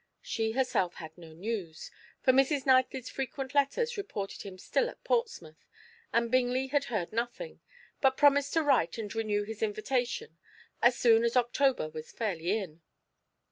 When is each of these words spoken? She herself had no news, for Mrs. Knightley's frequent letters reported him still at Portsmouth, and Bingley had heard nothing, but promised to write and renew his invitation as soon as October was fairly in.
She 0.23 0.53
herself 0.53 0.95
had 0.95 1.15
no 1.15 1.31
news, 1.31 1.91
for 2.23 2.33
Mrs. 2.33 2.65
Knightley's 2.65 3.07
frequent 3.07 3.53
letters 3.53 3.97
reported 3.97 4.41
him 4.41 4.57
still 4.57 4.89
at 4.89 5.03
Portsmouth, 5.03 5.67
and 6.11 6.31
Bingley 6.31 6.69
had 6.69 6.85
heard 6.85 7.13
nothing, 7.13 7.61
but 8.01 8.17
promised 8.17 8.53
to 8.53 8.63
write 8.63 8.97
and 8.97 9.13
renew 9.13 9.43
his 9.43 9.61
invitation 9.61 10.39
as 10.81 10.97
soon 10.97 11.23
as 11.23 11.37
October 11.37 11.87
was 11.87 12.11
fairly 12.11 12.57
in. 12.57 12.81